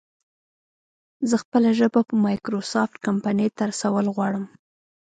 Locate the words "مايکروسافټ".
2.25-2.95